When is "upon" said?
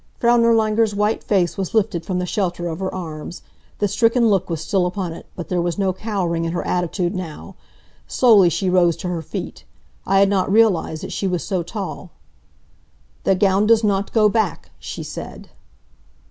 4.87-5.13